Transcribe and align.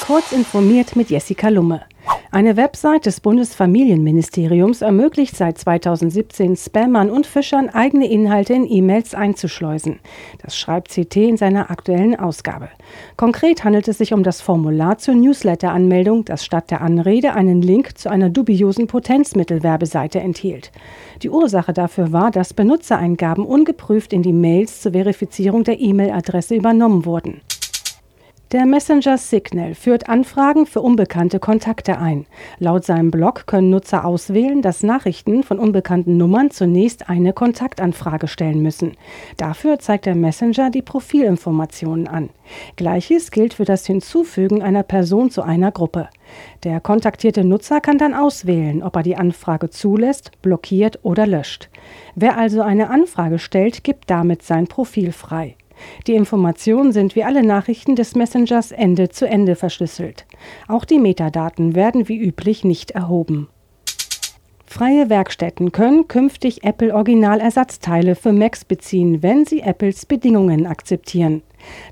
Kurz 0.00 0.32
informiert 0.32 0.96
mit 0.96 1.10
Jessica 1.10 1.48
Lumme. 1.48 1.82
Eine 2.32 2.56
Website 2.56 3.06
des 3.06 3.20
Bundesfamilienministeriums 3.20 4.82
ermöglicht 4.82 5.36
seit 5.36 5.58
2017 5.58 6.56
Spammern 6.56 7.10
und 7.10 7.26
Fischern 7.26 7.68
eigene 7.68 8.08
Inhalte 8.08 8.54
in 8.54 8.70
E-Mails 8.70 9.14
einzuschleusen. 9.14 10.00
Das 10.42 10.56
schreibt 10.56 10.90
CT 10.90 11.16
in 11.16 11.36
seiner 11.36 11.70
aktuellen 11.70 12.18
Ausgabe. 12.18 12.68
Konkret 13.16 13.64
handelt 13.64 13.88
es 13.88 13.98
sich 13.98 14.12
um 14.12 14.22
das 14.22 14.40
Formular 14.40 14.98
zur 14.98 15.14
Newsletter-Anmeldung, 15.14 16.24
das 16.24 16.44
statt 16.44 16.70
der 16.70 16.82
Anrede 16.82 17.34
einen 17.34 17.62
Link 17.62 17.98
zu 17.98 18.10
einer 18.10 18.30
dubiosen 18.30 18.86
Potenzmittelwerbeseite 18.86 20.20
enthielt. 20.20 20.70
Die 21.22 21.30
Ursache 21.30 21.72
dafür 21.72 22.12
war, 22.12 22.30
dass 22.30 22.54
Benutzereingaben 22.54 23.44
ungeprüft 23.44 24.12
in 24.12 24.22
die 24.22 24.32
Mails 24.32 24.80
zur 24.80 24.92
Verifizierung 24.92 25.64
der 25.64 25.80
E-Mail-Adresse 25.80 26.54
übernommen 26.54 27.04
wurden. 27.04 27.40
Der 28.52 28.66
Messenger 28.66 29.16
Signal 29.16 29.76
führt 29.76 30.08
Anfragen 30.08 30.66
für 30.66 30.80
unbekannte 30.80 31.38
Kontakte 31.38 31.98
ein. 31.98 32.26
Laut 32.58 32.84
seinem 32.84 33.12
Blog 33.12 33.46
können 33.46 33.70
Nutzer 33.70 34.04
auswählen, 34.04 34.60
dass 34.60 34.82
Nachrichten 34.82 35.44
von 35.44 35.60
unbekannten 35.60 36.16
Nummern 36.16 36.50
zunächst 36.50 37.08
eine 37.08 37.32
Kontaktanfrage 37.32 38.26
stellen 38.26 38.60
müssen. 38.60 38.96
Dafür 39.36 39.78
zeigt 39.78 40.06
der 40.06 40.16
Messenger 40.16 40.70
die 40.70 40.82
Profilinformationen 40.82 42.08
an. 42.08 42.30
Gleiches 42.74 43.30
gilt 43.30 43.54
für 43.54 43.64
das 43.64 43.86
Hinzufügen 43.86 44.62
einer 44.62 44.82
Person 44.82 45.30
zu 45.30 45.42
einer 45.42 45.70
Gruppe. 45.70 46.08
Der 46.64 46.80
kontaktierte 46.80 47.44
Nutzer 47.44 47.80
kann 47.80 47.98
dann 47.98 48.14
auswählen, 48.14 48.82
ob 48.82 48.96
er 48.96 49.04
die 49.04 49.14
Anfrage 49.14 49.70
zulässt, 49.70 50.32
blockiert 50.42 50.98
oder 51.04 51.24
löscht. 51.24 51.68
Wer 52.16 52.36
also 52.36 52.62
eine 52.62 52.90
Anfrage 52.90 53.38
stellt, 53.38 53.84
gibt 53.84 54.10
damit 54.10 54.42
sein 54.42 54.66
Profil 54.66 55.12
frei. 55.12 55.54
Die 56.06 56.14
Informationen 56.14 56.92
sind 56.92 57.16
wie 57.16 57.24
alle 57.24 57.42
Nachrichten 57.42 57.96
des 57.96 58.14
Messengers 58.14 58.72
Ende 58.72 59.08
zu 59.08 59.26
Ende 59.28 59.56
verschlüsselt. 59.56 60.26
Auch 60.68 60.84
die 60.84 60.98
Metadaten 60.98 61.74
werden 61.74 62.08
wie 62.08 62.18
üblich 62.18 62.64
nicht 62.64 62.90
erhoben. 62.92 63.48
Freie 64.66 65.10
Werkstätten 65.10 65.72
können 65.72 66.06
künftig 66.06 66.62
Apple 66.62 66.94
Originalersatzteile 66.94 68.14
für 68.14 68.32
Macs 68.32 68.64
beziehen, 68.64 69.20
wenn 69.20 69.44
sie 69.44 69.62
Apples 69.62 70.06
Bedingungen 70.06 70.66
akzeptieren. 70.66 71.42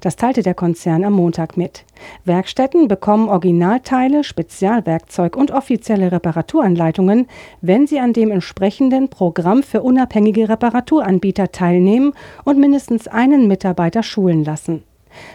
Das 0.00 0.16
teilte 0.16 0.42
der 0.42 0.54
Konzern 0.54 1.04
am 1.04 1.14
Montag 1.14 1.56
mit. 1.56 1.84
Werkstätten 2.24 2.88
bekommen 2.88 3.28
Originalteile, 3.28 4.24
Spezialwerkzeug 4.24 5.36
und 5.36 5.50
offizielle 5.50 6.12
Reparaturanleitungen, 6.12 7.26
wenn 7.60 7.86
sie 7.86 8.00
an 8.00 8.12
dem 8.12 8.30
entsprechenden 8.30 9.08
Programm 9.08 9.62
für 9.62 9.82
unabhängige 9.82 10.48
Reparaturanbieter 10.48 11.52
teilnehmen 11.52 12.12
und 12.44 12.58
mindestens 12.58 13.08
einen 13.08 13.48
Mitarbeiter 13.48 14.02
schulen 14.02 14.44
lassen. 14.44 14.84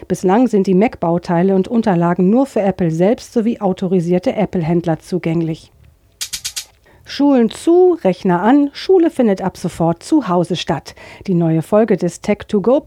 Bislang 0.08 0.46
sind 0.46 0.66
die 0.66 0.74
Mac-Bauteile 0.74 1.54
und 1.54 1.68
Unterlagen 1.68 2.30
nur 2.30 2.46
für 2.46 2.60
Apple 2.60 2.90
selbst 2.90 3.32
sowie 3.32 3.60
autorisierte 3.60 4.34
Apple-Händler 4.34 5.00
zugänglich. 5.00 5.73
Schulen 7.06 7.50
zu, 7.50 7.98
Rechner 8.02 8.40
an, 8.40 8.70
Schule 8.72 9.10
findet 9.10 9.42
ab 9.42 9.58
sofort 9.58 10.02
zu 10.02 10.26
Hause 10.28 10.56
statt. 10.56 10.94
Die 11.26 11.34
neue 11.34 11.60
Folge 11.60 11.98
des 11.98 12.22
Tech2Go 12.22 12.80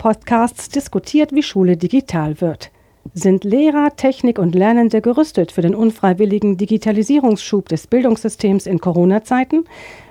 diskutiert, 0.70 1.34
wie 1.34 1.44
Schule 1.44 1.78
digital 1.78 2.42
wird. 2.42 2.72
Sind 3.14 3.44
Lehrer, 3.44 3.96
Technik 3.96 4.40
und 4.40 4.56
Lernende 4.56 5.02
gerüstet 5.02 5.52
für 5.52 5.62
den 5.62 5.76
unfreiwilligen 5.76 6.58
Digitalisierungsschub 6.58 7.70
des 7.70 7.88
Bildungssystems 7.88 8.66
in 8.66 8.80
Corona-Zeiten? 8.80 9.66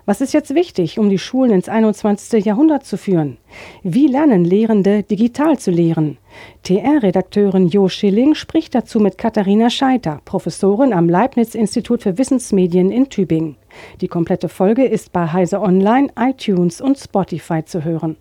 Was 0.06 0.20
ist 0.20 0.32
jetzt 0.32 0.54
wichtig, 0.54 0.98
um 0.98 1.10
die 1.10 1.18
Schulen 1.18 1.50
ins 1.50 1.68
21. 1.68 2.44
Jahrhundert 2.44 2.84
zu 2.84 2.96
führen? 2.96 3.38
Wie 3.82 4.06
lernen 4.06 4.44
Lehrende 4.44 5.02
digital 5.02 5.58
zu 5.58 5.70
lehren? 5.70 6.18
TR-Redakteurin 6.62 7.68
Jo 7.68 7.88
Schilling 7.88 8.34
spricht 8.34 8.74
dazu 8.74 9.00
mit 9.00 9.18
Katharina 9.18 9.68
Scheiter, 9.68 10.20
Professorin 10.24 10.92
am 10.92 11.08
Leibniz-Institut 11.08 12.02
für 12.02 12.18
Wissensmedien 12.18 12.90
in 12.90 13.08
Tübingen. 13.08 13.56
Die 14.00 14.08
komplette 14.08 14.48
Folge 14.48 14.84
ist 14.84 15.12
bei 15.12 15.26
Heise 15.32 15.60
Online, 15.60 16.08
iTunes 16.18 16.80
und 16.80 16.98
Spotify 16.98 17.64
zu 17.64 17.84
hören. 17.84 18.16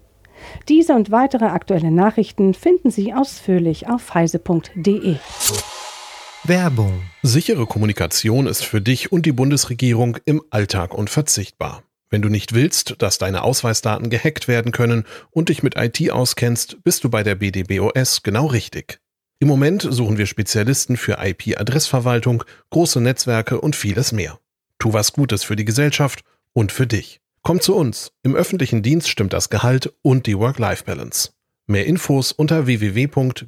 Diese 0.70 0.94
und 0.94 1.12
weitere 1.12 1.46
aktuelle 1.46 1.92
Nachrichten 1.92 2.54
finden 2.54 2.92
Sie 2.92 3.14
ausführlich 3.14 3.88
auf 3.88 4.14
heise.de. 4.14 5.18
Werbung. 6.44 7.02
Sichere 7.24 7.66
Kommunikation 7.66 8.46
ist 8.46 8.64
für 8.64 8.82
dich 8.82 9.12
und 9.12 9.26
die 9.26 9.32
Bundesregierung 9.32 10.18
im 10.26 10.44
Alltag 10.52 10.94
unverzichtbar. 10.94 11.84
Wenn 12.10 12.22
du 12.22 12.30
nicht 12.30 12.54
willst, 12.54 13.02
dass 13.02 13.18
deine 13.18 13.44
Ausweisdaten 13.44 14.10
gehackt 14.10 14.48
werden 14.48 14.72
können 14.72 15.06
und 15.32 15.50
dich 15.50 15.64
mit 15.64 15.76
IT 15.76 16.12
auskennst, 16.12 16.84
bist 16.84 17.04
du 17.04 17.10
bei 17.10 17.24
der 17.24 17.36
BDBOS 17.36 18.22
genau 18.22 18.46
richtig. 18.46 19.00
Im 19.40 19.48
Moment 19.48 19.88
suchen 19.90 20.18
wir 20.18 20.28
Spezialisten 20.28 20.98
für 20.98 21.18
IP-Adressverwaltung, 21.20 22.44
große 22.70 23.02
Netzwerke 23.02 23.60
und 23.60 23.76
vieles 23.76 24.12
mehr. 24.12 24.40
Tu 24.80 24.94
was 24.94 25.14
Gutes 25.14 25.44
für 25.44 25.56
die 25.56 25.66
Gesellschaft 25.66 26.24
und 26.54 26.72
für 26.72 26.88
dich. 26.88 27.22
Komm 27.46 27.62
zu 27.62 27.76
uns. 27.76 28.12
Im 28.24 28.36
öffentlichen 28.36 28.82
Dienst 28.82 29.08
stimmt 29.08 29.32
das 29.32 29.52
Gehalt 29.52 29.94
und 30.02 30.26
die 30.26 30.36
Work-Life-Balance. 30.36 31.30
Mehr 31.68 31.86
Infos 31.86 32.32
unter 32.32 32.66
www.bdbos.de. 32.66 33.46